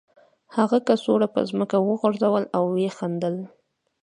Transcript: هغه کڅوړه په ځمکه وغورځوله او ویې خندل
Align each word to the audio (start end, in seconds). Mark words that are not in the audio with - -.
هغه 0.55 0.77
کڅوړه 0.87 1.27
په 1.35 1.41
ځمکه 1.49 1.77
وغورځوله 1.81 2.45
او 2.57 2.63
ویې 2.73 2.89
خندل 2.97 3.35